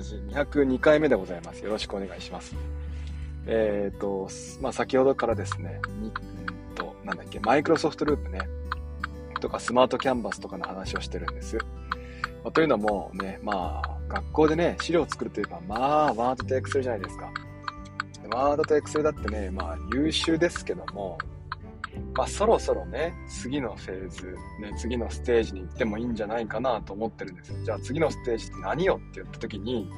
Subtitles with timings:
[0.00, 1.62] ラジ202回目でございます。
[1.62, 2.56] よろしくお願いします。
[3.46, 4.30] えっ、ー、と、
[4.62, 6.12] まあ、先ほどからですね、にん
[6.74, 8.40] と、なんだっけ、マイクロソフトループね、
[9.42, 11.58] とかスマートキャンバスとかの話をしてるんです。
[12.42, 17.30] まあ、というのもね、まあ、学校でね、資料を作るといえば、まあ、ワードとエクセルじゃないですか。
[18.32, 21.18] ワードとエクセルだってね、まあ、優秀ですけども、
[22.14, 24.26] まあ、そろそろね、次のフェーズ、
[24.60, 27.64] ね、次のステージに行ってもいいんじゃないかなと思ってるんですよ。
[27.64, 29.88] じゃあ次のステージって何よって言った時に、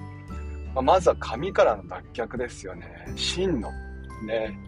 [0.75, 3.13] まあ、まずは紙からの脱却ですよね。
[3.17, 3.71] 真の、
[4.27, 4.59] ね、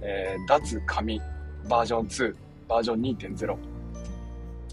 [0.00, 1.20] えー、脱紙
[1.68, 2.36] バージョン2、
[2.68, 3.56] バージョン2.0。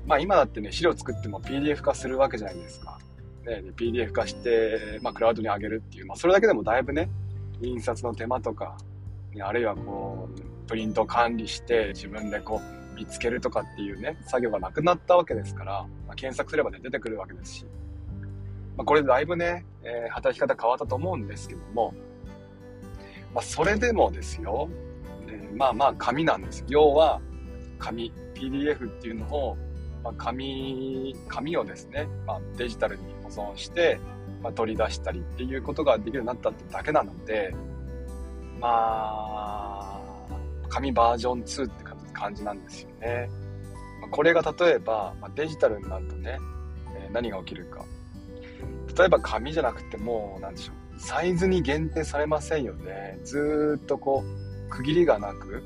[0.06, 2.98] まあ今だってね、資料作っても PDF 化するわけじゃないですか。
[3.46, 7.10] ね、PDF 化して、まあクラウドに上げるっていう、まあそれだけでもだいぶね、
[7.62, 8.78] 印刷の手間とか、
[9.34, 17.66] ね、あるいはこう、プリント管理して自分でこう見つけるとかっていうね、作業がなくなったわけですから、まあ、検索すればね、出てくるわけですし、
[18.76, 21.94] まあ、これでだいぶね、えー、働き方変わったと思うんですけども、
[23.34, 24.70] まあ、それでもですよ、
[25.28, 26.64] えー、まあまあ紙なんです。
[26.68, 27.22] 要は、
[27.80, 29.58] 紙、PDF っていうのを、
[30.04, 34.00] まあ、紙、紙をですね、まあ、デジタルに保存して、
[34.42, 37.54] まあ、取り出したりっていうことができるようになったってだけなので、
[38.60, 40.07] まあ、
[40.70, 43.30] 紙バージョン2って感じなんですよね。
[44.12, 46.40] これが例えば、まデジタルになるとね、
[46.96, 47.86] え何が起きるか。
[48.98, 51.00] 例えば紙じゃなくてもう、何でしょう。
[51.00, 53.20] サイズに限定されませんよね。
[53.24, 55.64] ずっとこう、区切りがなく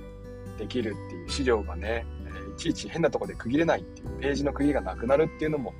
[0.57, 2.05] できるっていう資料がね、
[2.53, 5.73] いちいち変なとこで区切れないっていう、ページの区切りがなくなるっていうのも、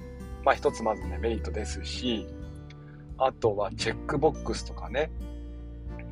[0.44, 2.28] まあ一つまずね、メリットですし、
[3.18, 5.12] あとはチェックボックスとかね、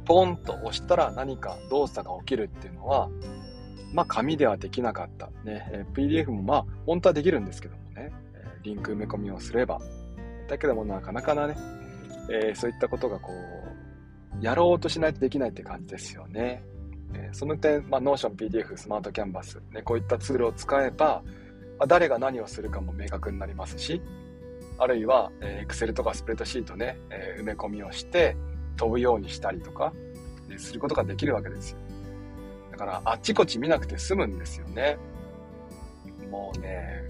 [0.09, 3.09] ポンと押したら何か動作が起きるっていうのは、
[3.93, 5.29] まあ紙ではできなかった。
[5.43, 8.11] ね、PDF もまあ本当はできるんですけどもね、
[8.63, 9.79] リンク埋め込みをすれば。
[10.47, 11.55] だけどもなかなかなね、
[12.31, 16.63] えー、そういったことがこう、やろうとしないとできないって感じですよね。
[17.13, 21.21] えー、その点、まあ、Notion、PDF、スマートキャンバス、ね、こういったツールを使えば、
[21.77, 24.01] まあ、誰が何をするかも明確になりますし、
[24.79, 28.35] あるいは、えー、Excel とかスプレッドシートね、えー、埋め込みをして
[28.79, 29.93] 飛ぶようにしたりとか、
[30.57, 31.77] することができるわけですよ。
[32.71, 34.97] だからあっちこっち見なくて済むんですよね。
[36.31, 37.03] もうね、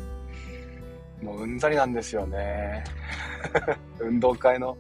[1.21, 2.83] もううんざりなんですよね。
[4.01, 4.77] 運動会の、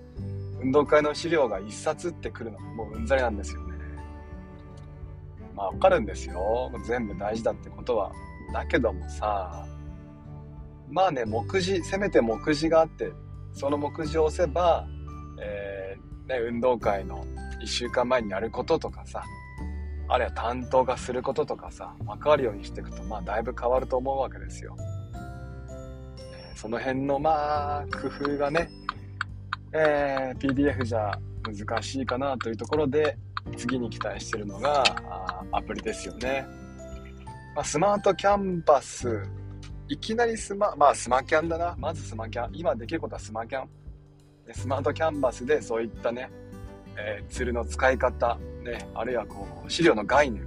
[0.61, 3.75] 運動会の資料が一冊ってくるのもううんざりなんですよね。
[5.55, 6.71] まあわかるんですよ。
[6.85, 8.11] 全部大事だってことは。
[8.51, 9.67] だけどもさ、
[10.89, 13.11] まあね、目次、せめて目次があって、
[13.53, 14.87] その目次を押せば、
[15.39, 15.78] えー、
[16.29, 17.25] ね、運動会の
[17.61, 19.23] 1週間前にやることとかさ、
[20.07, 24.77] あるいは担当がすることとかさ、分かるようにしていくと、まあだいぶ変わると思うわけですよ。
[26.55, 28.69] その辺のまあ、工夫がね、
[29.73, 31.11] えー、PDF じゃ
[31.43, 33.17] 難しいかなというところで、
[33.57, 34.83] 次に期待してるのが、
[35.51, 36.45] アプリですよね。
[37.55, 39.23] まあ、スマートキャンバス
[39.87, 41.75] いきなりスマ、まあスマキャンだな。
[41.79, 42.51] まずスマキャン。
[42.53, 43.69] 今できることはスマキャン。
[44.53, 46.29] スマートキャンバスでそういったね、
[46.97, 50.43] えー、ツールの使い方、ね、あるいはこう、資料の概念、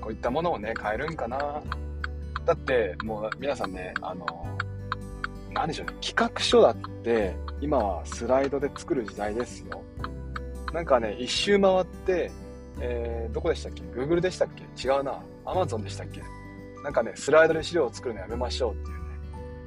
[0.00, 1.62] こういったものをね、変えるんかな。
[2.44, 4.26] だって、もう皆さんね、あの、
[5.52, 9.82] 何でしょうね、企画書だって、今はスライドで作る時代ですよ。
[10.72, 12.30] なんかね、一周回って、
[12.80, 14.64] えー、どこでしたっけ ?Google でしたっけ？
[14.86, 15.22] 違うな。
[15.46, 16.22] Amazon でしたっけ？
[16.84, 19.04] なんかね、スライドで資料を作るのやめましょうっていうね、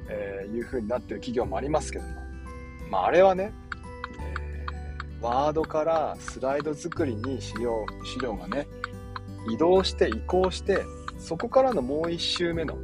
[0.08, 2.10] えー、いう風になってる企業もありますけども、
[2.90, 3.52] まあ、あれはね、
[4.20, 8.66] えー、ワードからスライド作りに資料、資料がね、
[9.48, 10.84] 移動して移行して、
[11.18, 12.76] そこからのもう一周目の、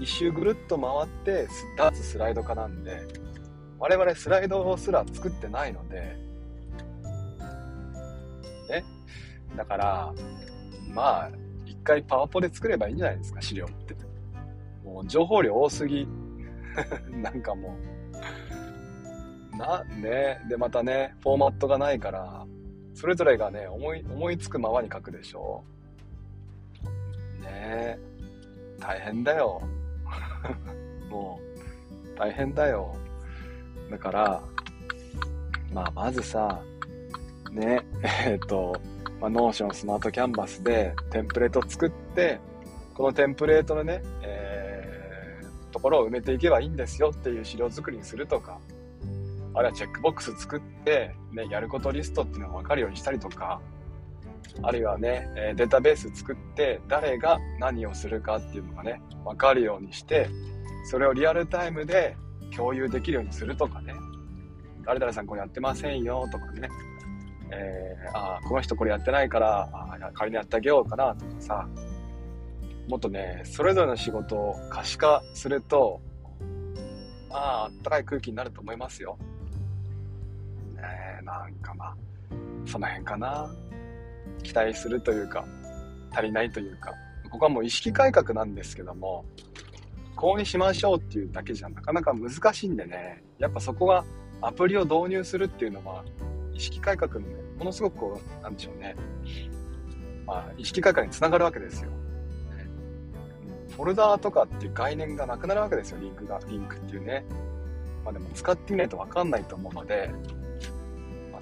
[0.00, 1.48] 一周ぐるっと回って、
[1.78, 3.06] 脱スライド化なんで、
[3.78, 6.16] 我々スライドすら作ってないので、
[8.68, 8.84] ね。
[9.56, 10.12] だから、
[10.92, 11.30] まあ
[11.64, 13.94] 一、回パワポで作ればいいんじゃないですか、資料って。
[14.82, 16.08] もう情報量多すぎ。
[17.22, 17.95] なんかもう。
[19.56, 20.40] な、ね。
[20.48, 22.46] で、またね、フォーマットがないから、
[22.94, 25.64] それぞれがね、思い、思いつくままに書くでしょ
[27.42, 27.42] う。
[27.44, 27.98] ね
[28.78, 29.60] 大変だよ。
[31.10, 31.40] も
[32.14, 32.94] う、大変だよ。
[33.90, 34.42] だから、
[35.72, 36.62] まあ、まずさ、
[37.52, 37.86] ね、
[38.24, 38.74] えっ、ー、と、
[39.20, 42.40] まあ、 Notion、Smart Canvas でテンプレート作って、
[42.94, 48.58] このテンプレートのね、えー、ところを埋めていけばいいんですよっていう資料作りにするとか、
[49.56, 53.60] あるいはチェックボックス作って、ね、やることリストっていうのが分かるようにしたりとか、
[54.62, 60.28] あるいはね、データベース作って誰が何をするかっていうのがね、分かるようにして、
[60.90, 62.16] それをリアルタイムで
[62.54, 63.94] 共有できるようにするとかね、
[64.84, 66.68] 誰々さんこれやってませんよとかね、
[67.50, 71.68] えー、あこの人これやってないからあ仮にやってあげようかなとかさ。
[72.88, 76.00] もっとねそれぞれの仕事を可視化すると
[77.30, 79.18] あああったかい空気になると思いますよ。
[81.26, 81.96] なんかまあ
[82.64, 83.50] その辺かな。
[84.42, 85.44] 期待するというか
[86.12, 86.94] 足りないというか。
[87.28, 89.24] ここはもう意識改革なんですけども
[90.14, 93.22] こうにしましょうっていうだけじゃなかなか難しいんでね。
[93.38, 94.04] やっぱそこが
[94.40, 96.04] アプリを導入するっていうのは
[96.54, 97.20] 意識改革の
[97.58, 98.94] ものすごくこうなんでしょうね。
[100.24, 101.90] まあ意識改革につながるわけですよ。
[103.70, 107.26] フォルダーとかっていう概念がなくなるわけですよリンクがリンクっていうね。
[108.04, 110.10] まあでも使ってみないと分かんないと思うので、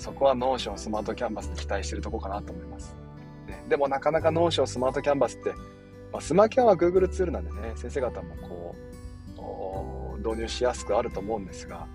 [0.05, 2.95] そこは Notion Smart Canvas に期待してるとこかなと思います、
[3.47, 5.53] ね、でもなかなか Notion Smart Canvas って
[6.15, 8.37] まあ、スマキャンは Google ツールなんでね、先生方も
[9.37, 11.89] こう、導入しやすくあると思うんですが、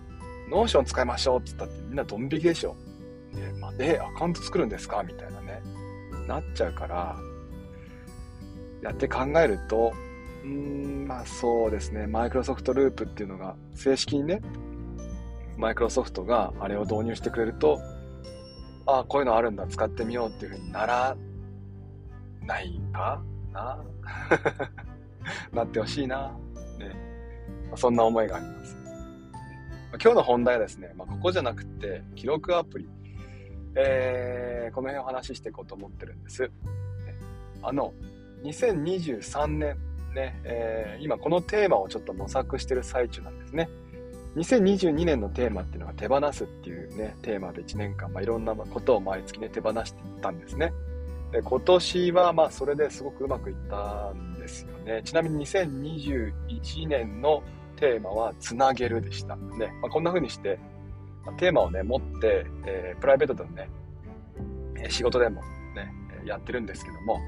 [0.51, 2.75] Notion 使いましょうって言ったってみんなドン引きでしょ。
[3.31, 3.53] ね。
[3.61, 5.61] まあ、え、アカウント作るんですかみたいなね、
[6.27, 7.15] なっちゃうから、
[8.81, 9.93] やって考えると、
[10.43, 14.41] うーん、まあそうですね、マイクロソフトループっていうのが正式にね、
[15.55, 17.79] マイクロソフトがあれを導入してくれると、
[18.89, 21.15] ああ、こういうのあるんだ、使ってみようっていうふうになら
[22.41, 23.21] ないか？
[23.53, 23.83] な？
[25.53, 26.35] なってほしいな。
[26.79, 26.95] ね。
[27.69, 28.75] ま、そんな思いがあります。
[29.91, 32.89] ま、今日の本題はですね、まあ、ここじゃなくて、記録アプリ。
[33.75, 36.41] えー、この辺をお話ししていこうと思ってるんです。
[36.41, 36.49] ね、
[37.61, 37.93] あの、
[38.41, 39.77] 2023年、
[40.15, 43.69] ね、えー、今このテーマをちょっと模索してる最中なんですね。
[44.35, 50.71] 2022年のテーマっていうのが手放すっていうね、テーマで1年間、まあ、いろんなことを毎月ね、手放していったんですね。
[51.31, 55.01] で今年はまあそれですごくうまくいったんですよね。
[55.03, 57.43] ちなみに2021年の
[57.75, 59.35] テーマはつなげるでした。
[59.35, 60.59] ねまあ、こんな風にして、
[61.25, 63.69] ま、テーマをね持って、えー、プライベートでもね、
[64.89, 65.41] 仕事でも
[65.75, 65.93] ね、
[66.25, 67.19] やってるんですけども、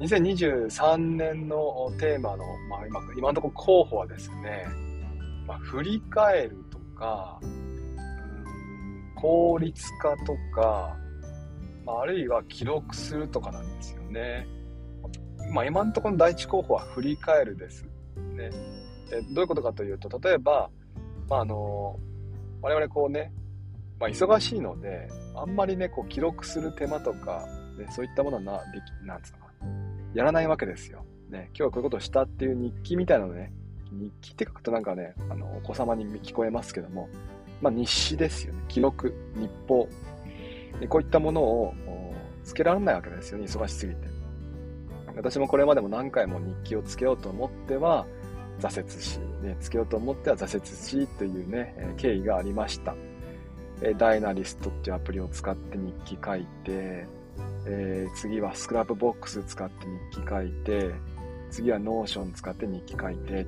[0.00, 4.66] 2023年のテーマの、まあ、今今のところ候補はですね、
[5.46, 7.40] まあ、振り返るとか、
[9.16, 10.96] 効率化とか、
[11.84, 14.46] まあ、あるいは記録するとかなんですよね。
[15.52, 17.86] まあ、今のところの第一候補は振り返るです。
[18.16, 18.50] ね、
[19.10, 20.70] でどういうことかというと、例えば、
[21.28, 21.98] まあ、あの
[22.62, 23.32] 我々こうね、
[23.98, 27.46] まあ、忙しいので、あんまりね、こう記録する手間とか、
[27.78, 29.44] ね、そういったものはな、でき、なんつうのか、
[30.14, 31.04] やらないわけですよ。
[31.28, 33.52] ね、今日はこういうことをしたっていう日記みたいなのね、
[33.94, 37.08] 日記って書くとなんかね、あの、お子様に聞こえますけども、
[37.60, 38.62] まあ、日誌ですよね。
[38.68, 39.88] 記録、日報、
[40.80, 41.74] でこういったものを
[42.42, 44.08] つけられないわけですよね、忙しすぎて。
[45.16, 48.04] 私もこれまでも何回も日記をつけようと思っては
[48.60, 52.94] 挫折し、ね、つけようと思っては挫折しというねえ、経緯がありました。
[53.82, 57.06] え Dynalist っていうアプリを使って日記書いて、
[57.66, 60.94] えー、次は Scrapbox 使って日記書いて、
[61.50, 63.46] 次は Notion 使って日記書いて、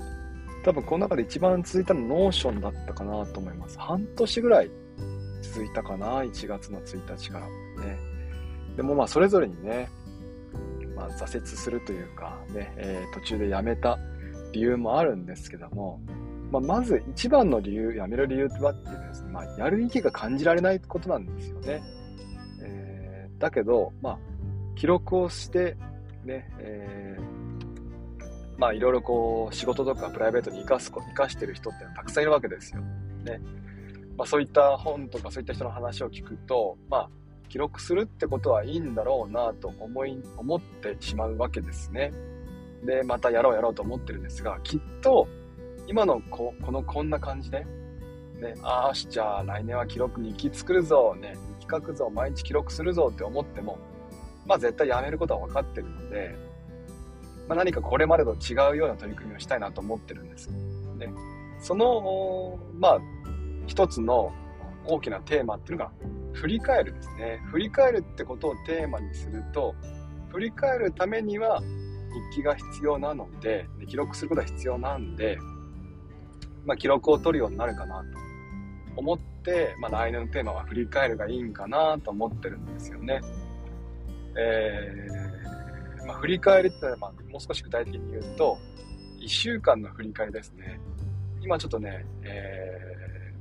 [0.66, 3.78] 多分この中で一番続いたの Notion だったかなと思います。
[3.78, 4.70] 半年ぐらい
[5.40, 7.96] 続いたかな、1月の1日からね。
[8.76, 9.88] でもまあそれぞれにね、
[10.96, 13.96] まあ、挫折するというかね、えー、途中でやめた
[14.52, 16.00] 理由もあるんですけども、
[16.50, 21.80] まあ、まず一番の理由、やめる理由はっていうですね、まあ、やる意義が感じられないことなんですよね。
[22.64, 24.18] えー、だけど、まあ、
[24.74, 25.76] 記録をして、
[26.24, 27.16] ね、え、
[28.58, 32.80] まあいろいろこう仕事とかプライベートに生かす、生かしてる人ってたくさんいるわけですよ。
[32.80, 33.40] ね。
[34.16, 37.10] まあ、そういった本とかそういった人の話を聞くと、まあ、
[37.48, 42.12] 記録するってことはいいんだろうなと思い、思ってしまうわけですね。
[42.84, 45.28] で、またやろうやろうと思ってるんですが、きっと、
[45.86, 47.64] 今のここのこんな感じで、
[48.40, 53.78] ね、ああし、じゃあ来年は記録日記作るぞ、ね、日記書くぞ、毎日記録するぞって思っても、
[54.46, 56.34] まあ絶対やめることは分かってるので、
[57.48, 60.48] まあ、何かこれまでと違うような取り組みをしたいなと思ってるんです。
[60.48, 61.12] ね、
[61.60, 63.00] その、まあ、
[63.66, 64.32] 一つの
[64.84, 65.92] 大きなテーマっていうのが
[66.32, 67.40] 振り返るですね。
[67.46, 69.74] 振り返るってことをテーマにすると、
[70.30, 71.60] 振り返るためには
[72.30, 75.38] 日記が必要なので、で記録することが必要なんで、
[76.64, 78.06] まあ、記録を取るようになるかなと
[78.96, 83.20] 思って、まあ、来年のテーマは振り返るがいいんかなと思ってるんですよね。
[84.38, 85.25] えー、
[86.06, 88.58] まあ、振り返りってのは、まあ、もう少し具体的に言うと、
[89.20, 90.78] 1週間の振り返りですね。
[91.42, 92.96] 今ちょっとね、えー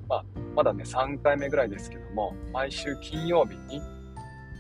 [0.08, 3.82] まあ、まだね、3回目ぐらいですけども、毎週金曜日に、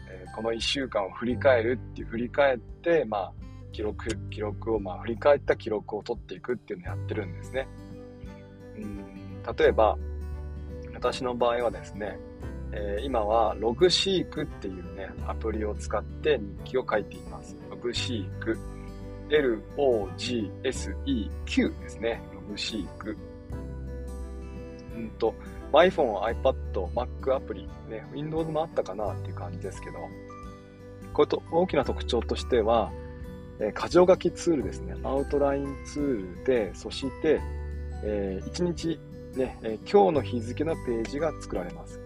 [0.09, 3.33] えー、この1週間を振り返るっていう、振り返って、まあ、
[3.71, 7.67] 記録、記録を、まあ、振り返った記録を取っていくっていうのをやってるんですね。
[8.77, 9.97] うん、例えば、
[10.93, 12.17] 私の場合はですね、
[12.71, 17.55] えー、今はログシークっていうね、アプリを使って日記を書いています。
[17.85, 18.57] ログシーク。
[19.29, 19.63] L-O-G-S-E-Q
[21.81, 22.19] ですね。
[22.33, 23.15] ログシーク。
[24.95, 25.35] うんと、
[25.71, 26.55] iPhone、iPad、
[26.95, 29.99] Mac アプリ、ね、Windows もあったかなっていう感じですけど、
[31.13, 32.91] これと大きな特徴としては、
[33.59, 34.95] えー、箇条書きツールですね。
[35.03, 37.39] アウトラインツールで、そして、
[38.03, 38.99] えー、1日、
[39.37, 42.01] ね、えー、今日の日付のページが作られます。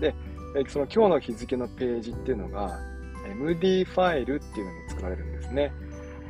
[0.00, 0.16] で、
[0.56, 2.95] えー、その今日の日付のページっていうのが、
[3.26, 5.72] MD ファイルっていうのに作られるんですね。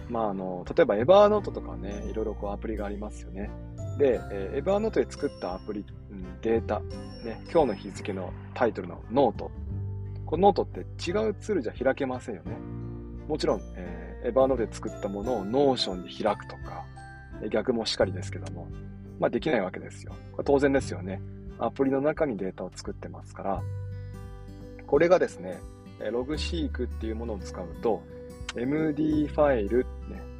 [0.09, 3.51] まあ、あの、例えば Evernote とかね、いろいろこうアプリがありますよね。
[3.99, 5.85] で、えー、Evernote で作ったアプリ、
[6.43, 6.81] データ、
[7.25, 9.51] ね、今日の日付のタイトルのノート。
[10.27, 12.57] このノートって違うツールじゃ開けませんよね。
[13.29, 16.85] もちろん、えー、Evernote で作ったものを Notion で開くとか、
[17.51, 18.69] 逆もしかりですけども、
[19.19, 20.15] まあできないわけですよ。
[20.45, 21.21] 当然ですよね。
[21.59, 23.63] アプリの中にデータを作ってますから、
[24.87, 25.59] これがですね、
[26.13, 28.03] ログシークっていうものを使うと、
[28.57, 29.85] MD ファイル、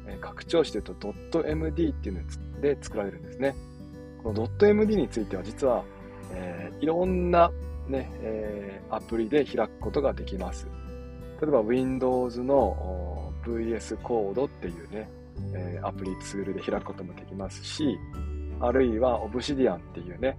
[0.05, 3.55] ね、拡張して言うと .md っていうので作られるんですね。
[4.23, 5.83] この .md については実は、
[6.31, 7.51] えー、いろんな、
[7.87, 10.67] ねえー、アプリで開くことができます。
[11.41, 15.09] 例えば Windows の VS コードっていうね、
[15.53, 17.97] えー、アプリツールで開くこともできますし、
[18.59, 20.37] あるいは Obsidian っていうね、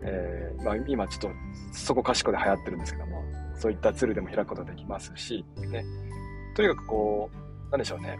[0.00, 1.38] えーまあ、今ちょっと
[1.72, 3.22] そこかしこで流行ってるんですけども、
[3.58, 5.84] そういったツールでも開くことができますし、ね、
[6.54, 8.18] とにかくこう、なんでしょうね、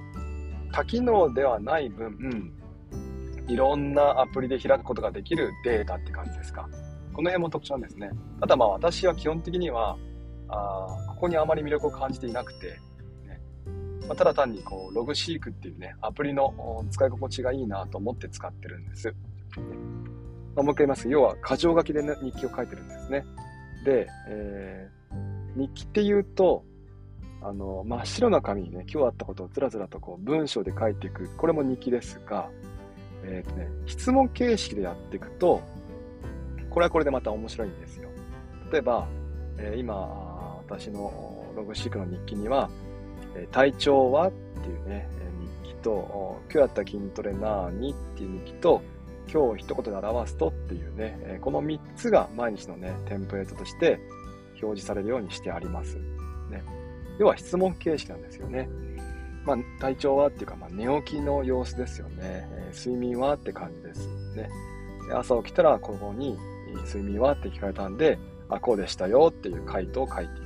[0.72, 2.52] 多機能ではない分、
[3.46, 6.68] いろんなアプリで開くことができるデータって感じですか。
[7.14, 8.10] この辺も特徴なんですね。
[8.40, 9.96] ただまあ私は基本的には、
[10.48, 12.78] あここにあまり魅力を感じていなくて、
[13.26, 13.40] ね
[14.06, 19.08] まあ、ただ単にこうログシークっていうね、アプリの使い心地がいいなと思って使ってるんです。
[19.08, 19.14] ね
[20.54, 21.08] まあ、もう一回言います。
[21.08, 23.24] 要は、箇条書きで、ね、日記を書いてるんですね。
[23.84, 24.97] で、えー、
[25.58, 26.64] 日記っていうと、
[27.42, 31.28] あの、真っ白な紙にね、今日あったことをずらずらとこう文章で書いていく。
[31.36, 32.50] これも日記ですが、
[33.24, 35.62] えっ、ー、とね、質問形式でやっていくと、
[36.70, 38.08] これはこれでまた面白いんですよ。
[38.72, 39.08] 例えば、
[39.58, 39.96] えー、今、
[40.66, 42.70] 私のログシークの日記には、
[43.34, 45.08] え体調はっていうね、
[45.62, 48.82] 日記と、今日やった筋トレなーにっていう日記と、
[49.32, 54.00] 今日一言で表すとっていうね、この3つが毎日のね、テンプレートとして
[54.62, 55.96] 表示されるようにしてあります。
[56.50, 56.62] ね、
[57.18, 58.68] 要は質問形式なんですよね。
[59.44, 62.16] まあ、体調はっていうか、まあ、寝起きの様子ですよね。
[62.20, 64.06] えー、睡眠はって感じです。
[64.36, 64.50] ね。
[65.14, 66.36] 朝起きたら、ここに、
[66.86, 68.18] 睡眠はって聞かれたんで、
[68.50, 70.40] あ、こうでしたよっていう回答を書いていく。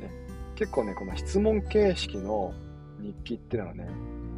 [0.00, 0.10] ね
[0.54, 2.54] 結構ね、この質問形式の
[3.00, 3.88] 日記っていうのはね、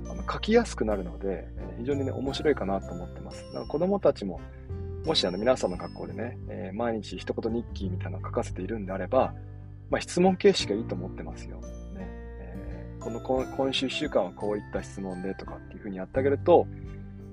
[0.09, 3.45] あの書きやすくなるので、え非常にね、面白いかなと思ってます。
[3.49, 4.41] だから子供たちも、
[5.05, 9.35] もしあの皆さんの学校でね、えー、毎日一言日記みたいなのを書かせているんであれば、
[9.91, 11.57] まあ、質問形式がいいと思ってますよ。
[11.57, 11.67] ね
[11.99, 16.67] えー、この今週1週間はこういった質問でとかっていう風にやってあげると、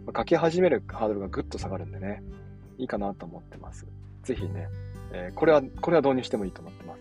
[0.07, 2.23] まあ、書き始めるハードルがぐっと下がるんでね、
[2.79, 3.85] いいかなと思ってます。
[4.23, 4.67] ぜひね、
[5.13, 6.99] えー、これは、これは導入してもいいと思ってます。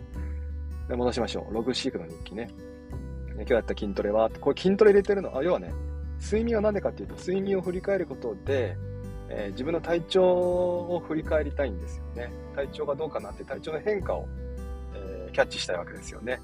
[0.88, 1.54] で戻しましょう。
[1.54, 2.48] ログシークの日記ね。
[3.36, 5.72] 今日やった筋トレは、これ筋トレ入れてるの、あ要はね、
[6.20, 8.76] 睡眠は何でかっていうと、睡眠を振り返ることで、
[9.30, 12.32] えー、自分の体調を振り返りたいんですよね。
[12.54, 14.26] 体調がどうかなって体調の変化を、
[14.94, 16.40] えー、キャッチしたいわけですよね。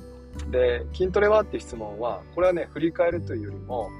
[0.50, 3.90] で、筋トレはっていう質問は、これはね、振り返るというよりも、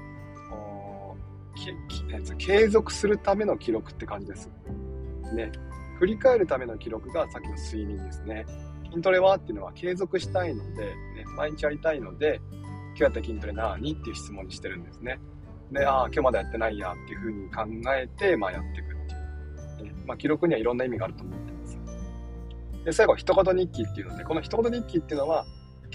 [2.37, 4.49] 継続するための記録って感じです。
[5.33, 5.51] ね。
[5.99, 8.45] 振り返るための記録がさっきの睡眠ですね。
[8.89, 10.93] 筋トレはっていうのは継続したいので、ね、
[11.37, 12.41] 毎日やりたいので、
[12.89, 15.19] 今日やった筋トレ何っていう質問にしてるんですね。
[15.71, 19.95] で、ああ、今日まだやってないやっていうふうに考えて、まあやっていくっていう。
[20.05, 21.79] まあ記録にはいろんな意味があると思ってます。
[22.85, 25.45] で、最後、一言日記っていうので、この一言日記っていうのは、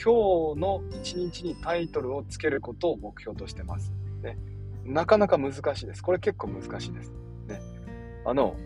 [0.03, 3.93] 今日の一日にタイトルをつけることを目標としてます。
[4.23, 4.39] ね。
[4.85, 6.03] なかなか難しいです。
[6.03, 7.13] これ結構難しいです。
[7.47, 7.61] ね。
[8.25, 8.57] あの、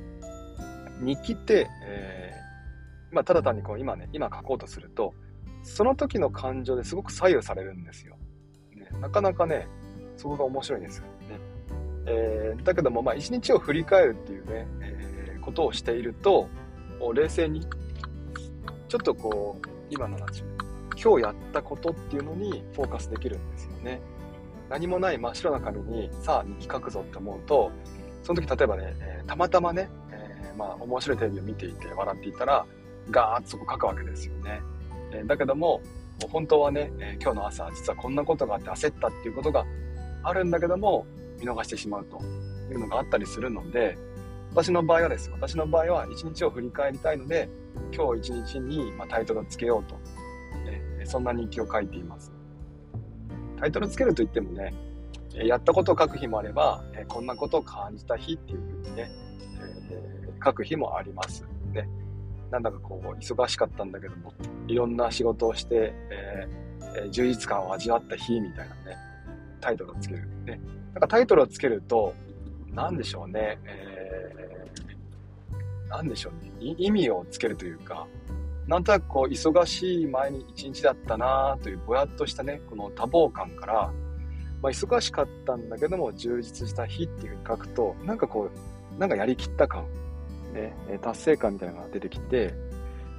[1.01, 5.15] 日記って、えーまあ、ただ単にこう今ね、今書こうとすると、
[5.63, 8.17] その時の感情ですごく左右されるんですよ。
[8.75, 9.69] ね、なかなかね、
[10.17, 11.39] そこが面白いんですよね。
[12.07, 16.49] えー、だけども、まあ、一日を振り返るっていうね、えー、ことをしていると、
[17.15, 17.61] 冷静に、
[18.89, 20.55] ちょっとこう、今のなんでしょうね、
[21.03, 24.01] 今日やったことっていうのにフォーカスできるんですよね。
[24.69, 27.71] 何もない真っ白な紙に、さあ、日記書くぞって思うと、
[28.23, 32.67] その時例えばね、えー、たまたまね、えー、まあ、面白いテレビを見ていて笑っていたら、
[33.11, 34.63] ガーッとそこ書くわけですよね。
[35.13, 35.81] えー、だけども、
[36.31, 39.67] 本当はね、えー、今日の朝、実はこんなことがあって焦ったっていうことが
[40.25, 41.07] あるんだけども、
[41.39, 42.19] 見逃してしまうと
[42.73, 43.99] いうのがあったりするので、
[44.55, 45.31] 私の場合はです。
[45.31, 47.49] 私の場合は一日を振り返りたいので、
[47.93, 49.97] 今日一日に、まタイトルをつけようと、
[50.65, 52.33] ね、そんな日記を書いています。
[53.59, 54.73] タイトルつけるといってもね、
[55.35, 59.11] やったことを書く日もあれば、こんなことを感じた日っていうふうにね、
[59.91, 61.45] えー、書く日もあります。
[61.73, 61.89] ね。
[62.51, 64.33] なんだかこう、忙しかったんだけども、
[64.69, 68.97] いろんな仕事をして、えー、充実感を味わった日みたいなね、
[69.65, 70.29] タイトルをつける。
[70.45, 70.61] ね。
[70.93, 72.15] なんかタイトルをつけると、
[72.73, 78.07] 何でしょうね、えー、何でしょうね、意味をつけるというか、
[78.67, 83.93] なんとなくこう、忙しい毎日一日だったなというぼやっとしたね、この多忙感から、
[84.63, 88.51] まあ、忙しかったんだけども、充実した日っていうふうに書くと、なんかこ
[88.95, 89.87] う、なんかやりきった感、
[90.53, 92.55] ね、達成感みたいなのが出てきて、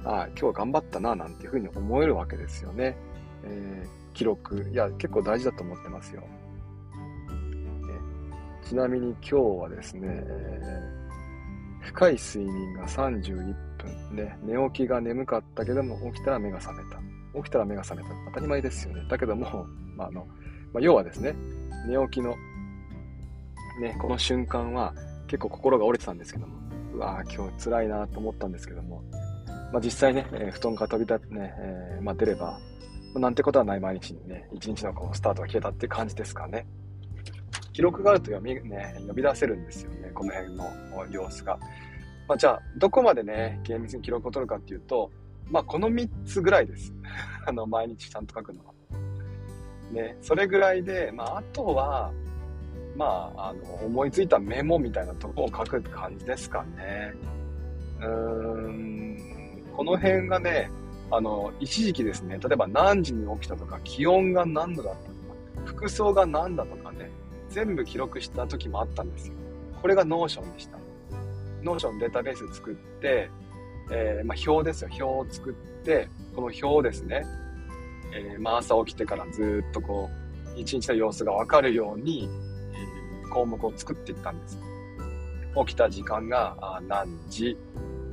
[0.04, 2.96] ああ、今日は頑張ったな、なんていうふうに思えるわけですよね。
[3.44, 4.68] えー、記録。
[4.72, 6.24] いや、結構大事だと思ってますよ。
[8.64, 16.98] ちなみに今日はですね、えー、深い睡眠が31分ね、寝起きが眠かったけども、起きたら目が覚めた。
[17.36, 18.14] 起きたら目が覚めた。
[18.28, 19.06] 当たり前ですよね。
[19.08, 20.26] だけども、まあ、の、
[20.72, 21.36] まあ、要はですね、
[21.86, 22.34] 寝起きの、
[23.80, 24.94] ね、この瞬間は
[25.28, 26.56] 結構心が折れてたんですけども、
[26.94, 29.04] うわぁ、今日辛いなと思ったんですけども、
[29.72, 32.58] まあ、実際ね、えー、布団から飛び立ってね、えー、まあ、出れば、
[33.18, 36.66] なんてことはない毎日にね、一日のこうスタートが消えたっていう感じですかね。
[37.72, 40.64] 記録があると読み、ね、呼び出せるんですよね、この辺の
[41.10, 41.58] 様子が。
[42.28, 45.10] まあ、じゃあ、どこまでね、厳密に記録を取るかっていうと、
[45.50, 46.92] まあ、この3つぐらいです。
[47.46, 48.72] あの、毎日ちゃんと書くのは。
[49.92, 52.12] ね、それぐらいで、まあ、あとは、
[52.96, 57.12] まあ、あの、思いついたメモみたいなとこを書く感じですかね。
[58.00, 60.70] うーん、この辺がね、
[61.10, 67.10] あの、一時期ですね、例えば何時に起きたとか、気温が何度だったとか、服装が何だとかね、
[67.48, 69.34] 全部記録した時もあったんですよ。
[69.80, 70.78] これが Notion でした。
[71.62, 73.30] Notion データベース作って、
[73.90, 74.88] えー、まあ、表ですよ。
[74.90, 75.52] 表を作っ
[75.84, 77.24] て、この表をですね、
[78.12, 80.10] えー、まあ、朝起きてからずっとこ
[80.56, 82.28] う、一日の様子がわかるように、
[82.72, 84.58] えー、項目を作っていったんです。
[85.66, 87.56] 起きた時間が何時、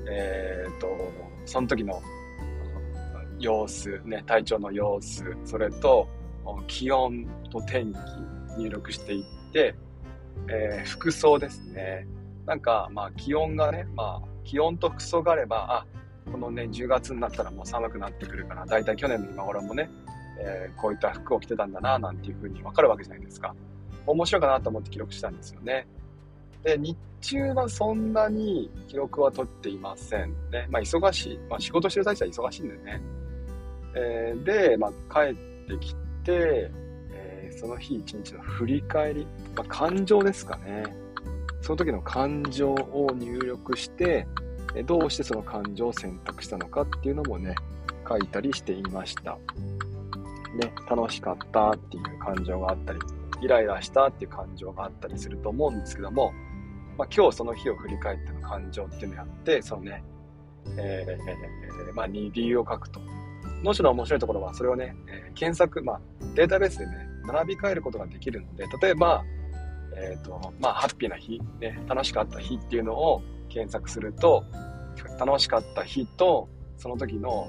[0.09, 0.87] えっ、と、
[1.45, 2.01] その時の
[3.39, 6.07] 様子、ね、体調の様子、それと
[6.67, 7.97] 気温と天気、
[8.57, 9.75] 入力していって、
[10.47, 12.07] えー、服装ですね。
[12.45, 15.85] なんか、まあ、気温がね、まあ、気温と服装があれば、
[16.25, 19.89] あ、このね、10月になったらもう寒くなってくるから、だいたい去年の今頃もね、
[20.39, 23.55] えー、こういった服を着てたんだな、なんていう風にわかるわけじゃないですか。
[24.05, 25.87] 面白いかなと思って記録したんですよね。
[26.63, 30.67] で、日中はそんなに記録は取っていませんね。
[30.69, 31.39] まあ、忙しい。
[31.49, 33.01] まあ、仕事してる最中は忙しいんでね。
[33.95, 35.35] えー、で、まあ、帰っ
[35.67, 36.71] てきて
[37.43, 40.83] え、その日一日の振り返り、まあ、感情ですかね。
[41.61, 44.27] その時の感情を入力して、
[44.85, 47.55] どうしてその感情を選択したのかっていうのもね、
[48.07, 49.37] 書いたりしていました。
[50.55, 52.99] ね、楽しかったっていう感情があったり、
[53.41, 56.33] イライラしたっていう感情があったりすると思うんですけども、
[56.97, 60.03] まあ、今日その日を振り返っての感情っていうのをやって、そのね、
[60.77, 62.99] えー、まあ、理由を書くと。
[63.63, 66.01] 脳書の面白いところは、それをね、えー、検索、まあ、
[66.35, 69.23] データベースでね、並び替えることができるので、例えば、
[69.95, 74.43] えっ、ー、と、まあ、ハッピーな日、ね、楽しかった日っていうのを検索すると、
[75.19, 77.47] 楽しかった日と、その時の、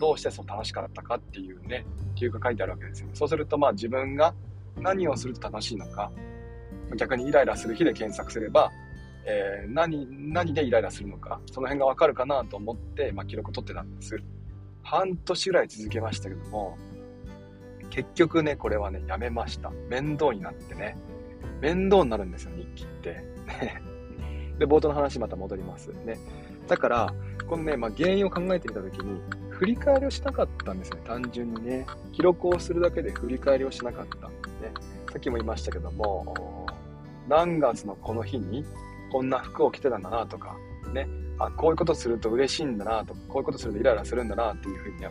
[0.00, 1.86] どうしてそう楽しかったかっていうね、
[2.16, 3.08] 理由が書いてあるわけですよ。
[3.14, 4.34] そうすると、まあ自分が
[4.76, 6.10] 何をすると楽しいのか、
[6.96, 8.72] 逆にイライラする日で検索すれば、
[9.26, 14.16] えー、何、何でイライラするのか、その辺がわかるかなと思って、まあ、記録を取ってたんです。
[14.84, 16.78] 半年ぐらい続けましたけども、
[17.90, 19.70] 結局ね、これはね、やめました。
[19.88, 20.96] 面倒になってね。
[21.60, 23.24] 面倒になるんですよ、日記って。
[24.58, 25.88] で、冒頭の話また戻ります。
[26.04, 26.18] ね。
[26.68, 27.14] だから、
[27.48, 29.20] このね、まあ、原因を考えてみたときに、
[29.50, 31.86] 振り返りをしなかったんですね、単純にね。
[32.12, 34.34] 記録をするだけで振り返りをしなかったね。
[35.10, 36.66] さっきも言いましたけども、
[37.28, 38.64] 何月のこの日に
[39.12, 40.56] こんな服を着てたんだなとか、
[40.92, 45.06] ね、あ、こういうことすると嬉しいんだなと、こういうことするとイライラするんだなっていうふうに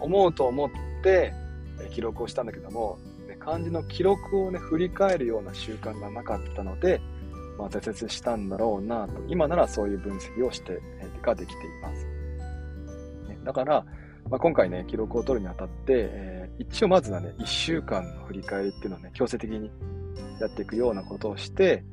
[0.00, 0.70] 思うと思っ
[1.02, 1.32] て、
[1.90, 2.98] 記録をしたんだけども、
[3.38, 7.00] 漢字の記録をね、振り返るような習慣がなかったので、
[7.58, 10.80] まあ、挫折したんだろうなと、今ならそういう分析をして、
[11.22, 12.06] ができています。
[13.28, 13.84] ね、だから、
[14.28, 19.70] まあ、今回ね、記録を取るにあたって、えー、一応まずはね、1週間の振り返りっていうのをね、強制的に
[20.40, 21.84] やっていくようなことをして、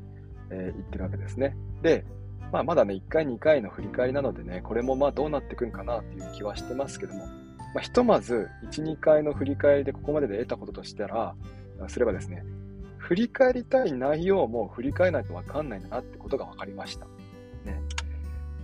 [0.50, 1.58] えー、言ってるわけですね。
[1.82, 2.06] で、
[2.52, 7.26] まあ、まだね、1回、2回の振り返りなのでね、これもまあどうなっていくんかなっていう気はしてますけども、
[7.74, 11.36] まあ、ひとまず、1、2回の振り返りでここまでで得たこととしたら、
[11.88, 12.44] すればですね、
[12.98, 17.06] 振り返りたい内容も振り返らないとわかんないんだなってことが分かりました。
[17.66, 17.82] ね。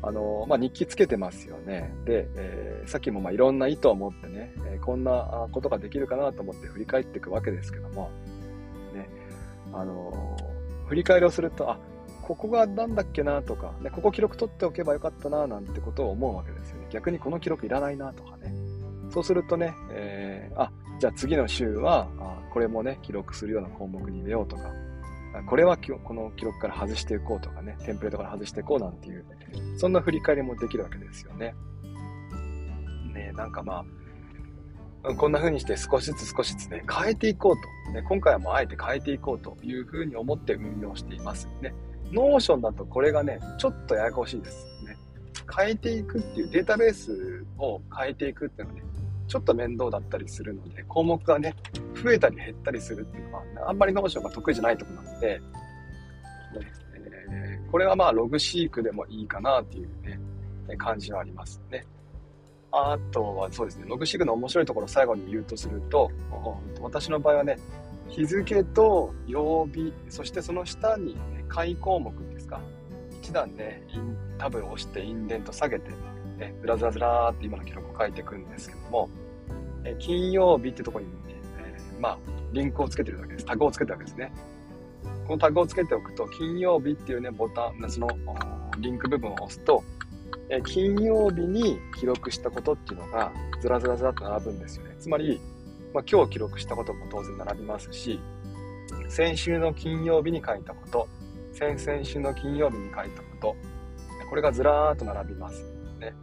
[0.01, 1.93] あの、まあ、日記つけてますよね。
[2.05, 8.11] で、えー、さっきもまあいろんな意図を持ってね、えー、こんなことができるかなと思って振り返っていくわけですけども、
[8.93, 9.07] ね、
[9.71, 10.37] あの
[10.87, 11.79] 振り返りをすると、あ、
[12.25, 16.87] ここがなんだっけなとか、ね、ここ記録取っておけばよかったななんてことを思うわけですよね。
[16.89, 18.53] 逆にこの記録いらないなとかね。
[19.09, 24.71] そうするとね、えー、あ、じゃあ次の週は、あこれもね、記録するような項目に入れようとか、
[25.47, 29.25] これはこの記録から外していこうとかね、テンプレートから外していこうなんていう、
[29.77, 31.55] そんな振り返りもできるわけですよね。
[33.13, 33.83] ねなんかま
[35.03, 37.91] あ、こんな風にして少しずつ少しずつね、変えていこうと。
[37.91, 41.49] ね、今回はもうあえて変えていこうという風に思って運用しています。
[41.61, 41.73] ね。
[42.13, 44.65] Notion だとこれがね、ちょっとややこしいです。
[44.85, 44.95] ね。
[45.55, 48.85] 変えていくっていうデータベースを変えていくっていうのはね、
[49.27, 51.55] ちょっと面倒だったりするので、項目がね、
[52.03, 55.43] 増えたり減ったりするっていうのは、あんまり Notion が得意じゃないとこなので、ね
[57.29, 60.19] えー、これはまあ Logseq でもいいかなっていうね、
[60.77, 61.85] 感じはありますね。
[62.71, 66.11] あとはそうですね、ログシークの面白いところを最後に言うとすると、
[66.81, 67.57] 私の場合はね、
[68.07, 72.59] 日付と曜日、そしてその下に、ね、解項目ですか？
[73.21, 73.83] 一段ね、
[74.39, 75.91] タブを押してインデント下げて、
[76.39, 79.07] ね、ずらずらずらーって今の記録を書いていくんですけども、
[79.85, 81.11] え金曜日ってとこに、ね、
[81.59, 82.17] えー、まあ、
[82.53, 83.45] リンクをつけてるわけです。
[83.45, 84.33] タグをつけてるわけですね。
[85.27, 88.07] このタグをつけておくと、金曜日っていうね、ボタン、その
[88.79, 89.83] リンク部分を押すと、
[90.49, 94.95] え金曜日に記録したことっていうのが、ずらずらずらっと並ぶんですよね。
[94.97, 95.39] つまり、
[95.93, 98.19] まあ、今日記録したことも当然並びますし、
[99.07, 101.07] 先週の金曜日に書いたこと、
[101.53, 103.55] 先々週の金曜日に書いたこと、
[104.29, 105.63] これがずらーっと並びます。
[105.99, 106.13] ね。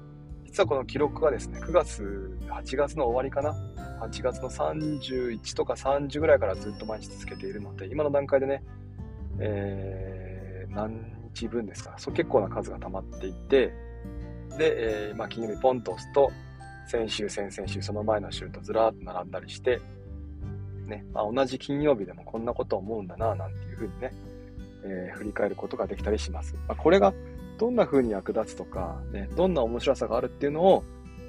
[0.45, 3.55] 実はこの記録がですね、9月、8月の終わりかな
[4.03, 8.65] ？8月の31とか30ぐらいからずっと毎日続けているので、今の段階でね、
[9.39, 11.01] えー、何
[11.33, 13.73] 日分ですか、そう結構な数が溜まっていて、
[14.59, 16.33] で、えー、まあ、金曜日ポンと押すと、
[16.89, 19.81] 先週、先々週、その前の週とずらーっと並んだりして、
[20.87, 24.13] ね、まあ、同じ金曜日でもこんなこと思うんだな、なんていうふうにね、
[24.85, 26.55] えー、振り返ることができたりします。
[26.69, 27.15] まあ、これが
[27.59, 30.85] どんな風に役立つとか、ね、どんな面白さがあるっていうのを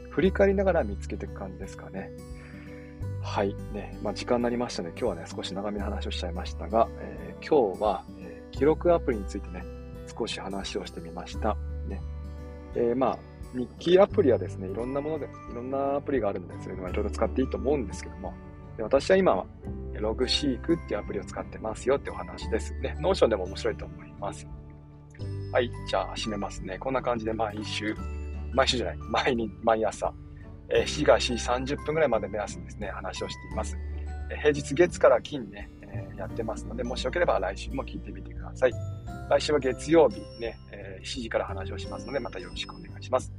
[0.10, 2.12] 振り返りながら見つけていく感じですかね。
[3.22, 3.56] はい。
[3.74, 9.64] ね、まあ、時間になりましたので、今日はね、少し長めの話をしちゃいましたが、えー、今日は、えー、記録アプリについてね、
[10.18, 11.56] 少し話をしてみました。
[11.88, 12.02] ね。
[12.76, 13.18] えー、まあ、
[13.54, 18.34] 日記アプリはですね、いろんなもので、いろんなアプリがあるので、それはいろいろ使っていいと思うんですけども、
[18.78, 19.46] で私は今は、
[20.00, 22.96] Logseq っていうアプリを使ってますよってお話ですね。
[23.00, 24.48] Notion でも面白いと思います。
[25.52, 26.78] はい、じゃあ締めますね。
[26.80, 27.96] こんな感じで毎週、
[28.54, 30.14] 毎週じゃない、毎日、毎朝、
[30.70, 33.78] えー、7が4時30分ぐらいまで目安にですね、話をしています。
[34.30, 38.72] えー、平日月から金ね、えー、やってますので、もしよければ来週も聞いてみてください。
[39.30, 43.34] 来週は月曜日ね、えー、7時から話をしますので、またよろしくお願いします。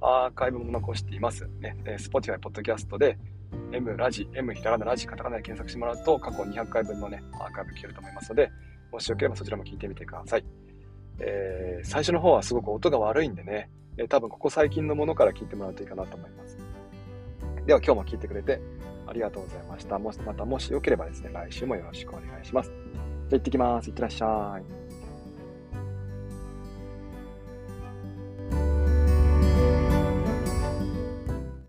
[0.00, 1.46] アーカイブも残しています。
[1.60, 3.18] ね、えー、Spotify、Podcast で、
[3.72, 8.50] M ラジ、M ひらがなラジ、カタカナで検索してもらうと、過去200回分のね、アーカイブ聞けると思いますので、
[8.92, 10.44] もしよければそちらも聞いてみてください。
[11.20, 16.58] えー、最初の方はすごく音が悪いんでね、えー、多分ここ最近のものから聞いてもらうといいかなと思います。
[17.66, 18.60] では今日も聞いてくれて
[19.06, 19.98] ありがとうございました。
[19.98, 22.70] もし、またもしよければですね、来週もよろしくお願いします。
[22.70, 23.88] じゃあ行ってきます。
[23.88, 24.83] いってらっしゃい。